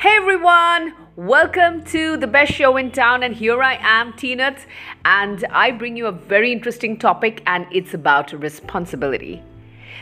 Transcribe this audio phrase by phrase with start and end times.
[0.00, 4.64] Hey everyone, welcome to the best show in town, and here I am, Tinat,
[5.04, 9.42] and I bring you a very interesting topic, and it's about responsibility.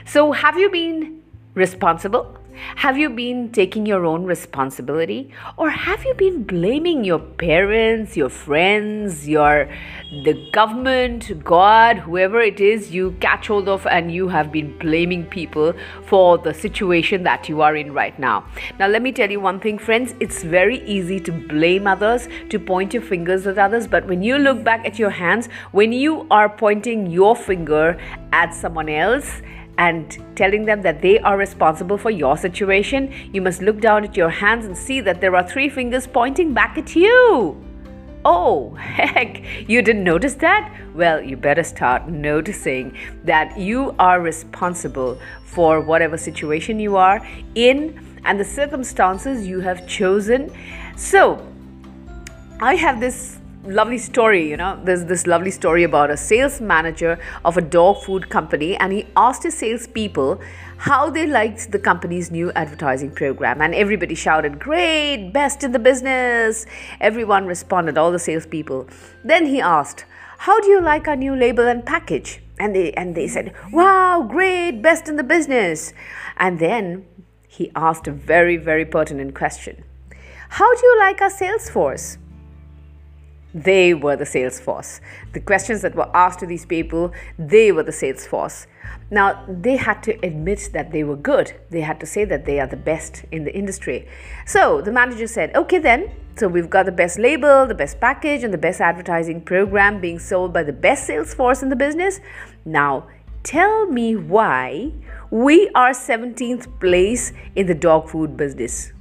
[0.07, 1.21] So, have you been
[1.55, 2.38] responsible?
[2.77, 5.31] Have you been taking your own responsibility?
[5.57, 9.69] Or have you been blaming your parents, your friends, your
[10.25, 15.27] the government, God, whoever it is you catch hold of and you have been blaming
[15.27, 15.75] people
[16.07, 18.47] for the situation that you are in right now.
[18.79, 22.59] Now let me tell you one thing friends, it's very easy to blame others, to
[22.59, 26.27] point your fingers at others, but when you look back at your hands, when you
[26.31, 27.99] are pointing your finger
[28.33, 29.43] at someone else,
[29.79, 34.17] and telling them that they are responsible for your situation, you must look down at
[34.17, 37.57] your hands and see that there are three fingers pointing back at you.
[38.25, 40.75] Oh, heck, you didn't notice that?
[40.95, 48.05] Well, you better start noticing that you are responsible for whatever situation you are in
[48.25, 50.53] and the circumstances you have chosen.
[50.97, 51.47] So,
[52.61, 57.19] I have this lovely story you know there's this lovely story about a sales manager
[57.45, 60.41] of a dog food company and he asked his salespeople
[60.79, 65.79] how they liked the company's new advertising program and everybody shouted great best in the
[65.79, 66.67] business.
[67.01, 68.89] Everyone responded all the salespeople.
[69.25, 70.05] Then he asked
[70.39, 72.41] how do you like our new label and package?
[72.61, 75.93] And they and they said wow great best in the business.
[76.37, 77.07] And then
[77.49, 79.83] he asked a very very pertinent question.
[80.51, 82.19] How do you like our sales force
[83.55, 85.01] they were the sales force.
[85.33, 88.67] The questions that were asked to these people, they were the sales force.
[89.11, 91.55] Now, they had to admit that they were good.
[91.71, 94.07] They had to say that they are the best in the industry.
[94.47, 96.11] So the manager said, okay, then.
[96.37, 100.19] So we've got the best label, the best package, and the best advertising program being
[100.19, 102.21] sold by the best sales force in the business.
[102.65, 103.09] Now,
[103.43, 104.93] tell me why
[105.31, 108.93] we are 17th place in the dog food business.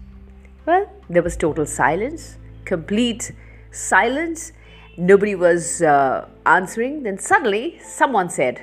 [0.66, 3.32] Well, there was total silence, complete
[3.72, 4.52] silence,
[4.98, 7.04] nobody was uh, answering.
[7.04, 8.62] Then suddenly someone said,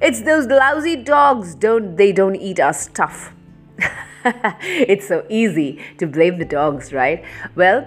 [0.00, 3.32] It's those lousy dogs, don't they don't eat our stuff.
[4.24, 7.24] it's so easy to blame the dogs, right?
[7.54, 7.86] Well,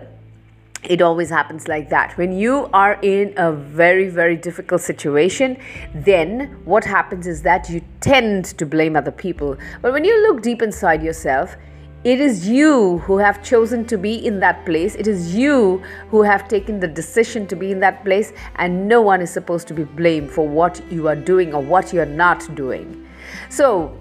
[0.83, 2.17] it always happens like that.
[2.17, 5.57] When you are in a very, very difficult situation,
[5.93, 9.57] then what happens is that you tend to blame other people.
[9.81, 11.57] But when you look deep inside yourself,
[12.05, 14.95] it is you who have chosen to be in that place.
[14.95, 19.01] It is you who have taken the decision to be in that place, and no
[19.01, 22.05] one is supposed to be blamed for what you are doing or what you are
[22.05, 23.05] not doing.
[23.49, 23.99] So,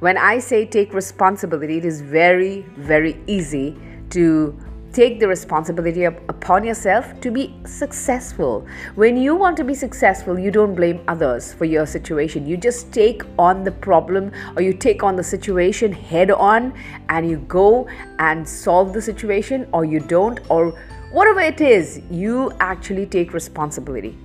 [0.00, 3.76] when I say take responsibility, it is very, very easy
[4.10, 4.58] to
[4.94, 8.64] take the responsibility up upon yourself to be successful.
[8.94, 12.46] When you want to be successful, you don't blame others for your situation.
[12.46, 16.72] You just take on the problem or you take on the situation head on
[17.08, 17.88] and you go
[18.20, 20.70] and solve the situation or you don't or
[21.10, 24.16] whatever it is, you actually take responsibility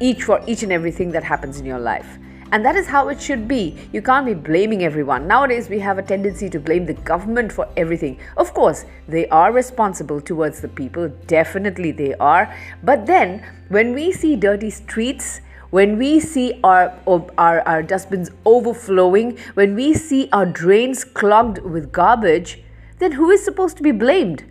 [0.00, 2.18] each for each and everything that happens in your life.
[2.50, 3.76] And that is how it should be.
[3.92, 5.28] You can't be blaming everyone.
[5.28, 8.18] Nowadays, we have a tendency to blame the government for everything.
[8.38, 11.08] Of course, they are responsible towards the people.
[11.26, 12.54] Definitely, they are.
[12.82, 19.38] But then, when we see dirty streets, when we see our, our, our dustbins overflowing,
[19.52, 22.62] when we see our drains clogged with garbage,
[22.98, 24.44] then who is supposed to be blamed?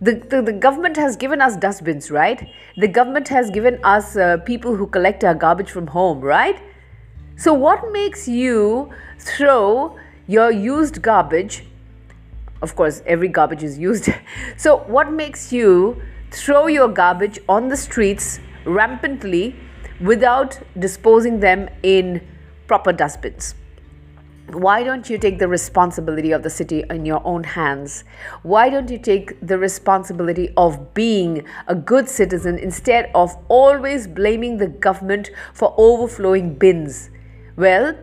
[0.00, 2.48] The, the, the, government has given us dustbins, right?
[2.76, 6.60] The government has given us uh, people who collect our garbage from home, right?
[7.38, 8.90] So, what makes you
[9.20, 11.62] throw your used garbage?
[12.62, 14.08] Of course, every garbage is used.
[14.56, 19.54] so, what makes you throw your garbage on the streets rampantly
[20.00, 22.26] without disposing them in
[22.66, 23.54] proper dustbins?
[24.50, 28.02] Why don't you take the responsibility of the city in your own hands?
[28.42, 34.56] Why don't you take the responsibility of being a good citizen instead of always blaming
[34.56, 37.10] the government for overflowing bins?
[37.58, 37.96] Well,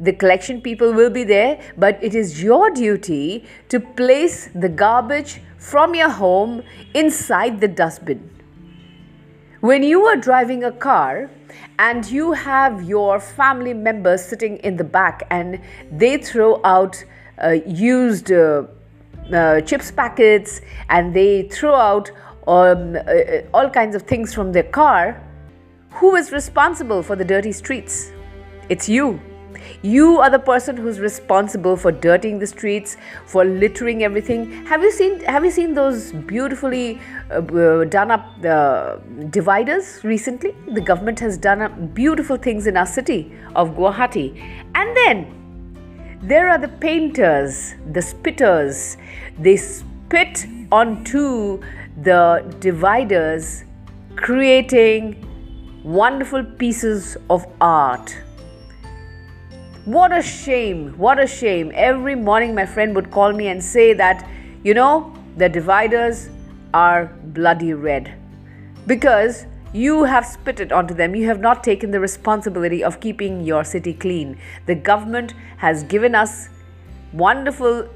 [0.00, 5.40] the collection people will be there, but it is your duty to place the garbage
[5.58, 8.28] from your home inside the dustbin.
[9.60, 11.30] When you are driving a car
[11.78, 15.60] and you have your family members sitting in the back and
[15.92, 17.04] they throw out
[17.40, 18.64] uh, used uh,
[19.32, 22.10] uh, chips packets and they throw out
[22.48, 25.22] um, uh, uh, all kinds of things from their car,
[25.90, 28.10] who is responsible for the dirty streets?
[28.68, 29.20] It's you.
[29.82, 32.96] You are the person who's responsible for dirtying the streets,
[33.26, 34.64] for littering everything.
[34.66, 38.96] Have you seen Have you seen those beautifully uh, uh, done up uh,
[39.30, 40.54] dividers recently?
[40.72, 44.26] The government has done up beautiful things in our city of Guwahati,
[44.74, 48.96] and then there are the painters, the spitters.
[49.38, 51.62] They spit onto
[52.02, 53.64] the dividers,
[54.16, 55.22] creating
[55.84, 58.16] wonderful pieces of art.
[59.86, 61.70] What a shame, what a shame.
[61.72, 64.28] Every morning, my friend would call me and say that,
[64.64, 66.28] you know, the dividers
[66.74, 68.12] are bloody red
[68.88, 71.14] because you have spit it onto them.
[71.14, 74.36] You have not taken the responsibility of keeping your city clean.
[74.66, 76.48] The government has given us
[77.12, 77.88] wonderful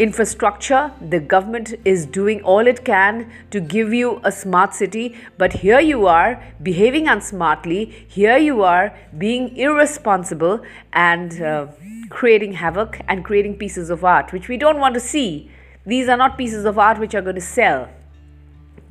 [0.00, 0.92] infrastructure.
[1.10, 5.78] The government is doing all it can to give you a smart city, but here
[5.78, 7.84] you are behaving unsmartly.
[8.08, 10.62] Here you are being irresponsible
[10.94, 11.66] and uh,
[12.08, 15.50] creating havoc and creating pieces of art, which we don't want to see.
[15.84, 17.88] These are not pieces of art which are going to sell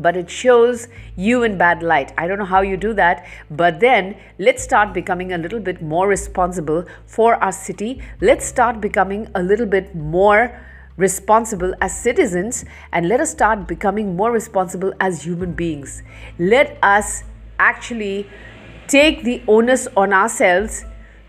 [0.02, 2.14] but it shows you in bad light.
[2.18, 5.82] I don't know how you do that, but then let's start becoming a little bit
[5.82, 8.02] more responsible for our city.
[8.22, 10.58] Let's start becoming a little bit more
[11.00, 16.04] responsible as citizens and let us start becoming more responsible as human beings.
[16.38, 17.24] Let us
[17.57, 18.28] actually
[18.88, 20.84] take the onus on ourselves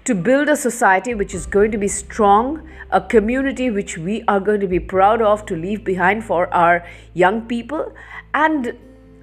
[0.05, 4.41] to build a society which is going to be strong, a community which we are
[4.41, 6.85] going to be proud of to leave behind for our
[7.15, 7.93] young people,
[8.35, 8.77] and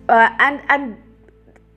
[0.07, 0.95] uh, and and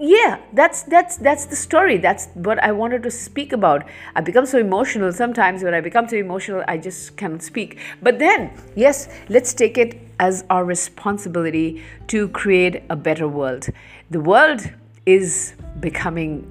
[0.01, 1.99] yeah that's that's that's the story.
[1.99, 3.87] That's what i wanted to speak about.
[4.17, 5.63] I become so emotional sometimes.
[5.63, 7.79] When i become so emotional i just cannot speak.
[8.03, 13.69] But then yes let's take it as our responsibility to create a better world.
[14.11, 14.71] The world
[15.05, 16.47] is becoming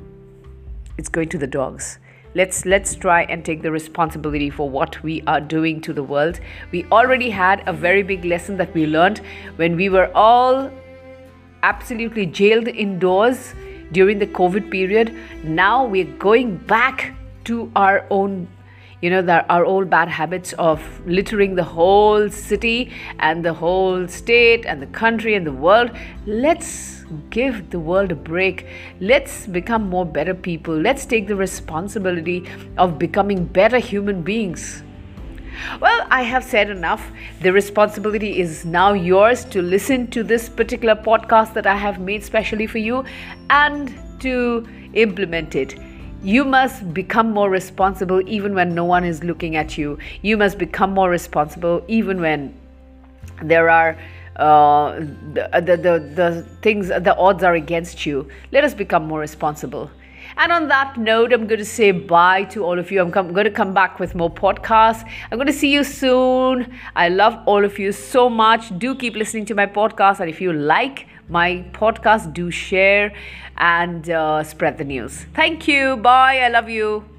[1.00, 1.98] it's going to the dogs.
[2.36, 6.40] Let's let's try and take the responsibility for what we are doing to the world.
[6.72, 9.22] We already had a very big lesson that we learned
[9.56, 10.70] when we were all
[11.64, 13.54] absolutely jailed indoors
[13.92, 15.16] during the covid period.
[15.44, 17.14] Now we're going back
[17.46, 18.48] to our own
[19.02, 24.66] you know our old bad habits of littering the whole city and the whole state
[24.66, 25.92] and the country and the world.
[26.26, 28.68] Let's give the world a break.
[29.00, 30.76] Let's become more better people.
[30.76, 32.46] Let's take the responsibility
[32.78, 34.84] of becoming better human beings
[35.80, 37.12] well, I have said enough.
[37.42, 42.24] The responsibility is now yours to listen to this particular podcast that I have made
[42.24, 43.06] specially for you
[43.50, 45.76] and to implement it.
[46.22, 49.98] You must become more responsible even when no one is looking at you.
[50.22, 52.54] You must become more responsible even when
[53.42, 53.98] there are
[54.36, 55.00] uh,
[55.34, 58.28] the, the, the, the things, the odds are against you.
[58.52, 59.92] Let us become more responsible.
[60.38, 63.02] And on that note, I'm going to say bye to all of you.
[63.02, 65.08] I'm com- going to come back with more podcasts.
[65.32, 66.74] I'm going to see you soon.
[66.96, 68.78] I love all of you so much.
[68.80, 70.20] Do keep listening to my podcast.
[70.20, 73.14] And if you like my podcast, do share
[73.58, 75.26] and uh, spread the news.
[75.34, 75.98] Thank you.
[75.98, 76.40] Bye.
[76.40, 77.19] I love you.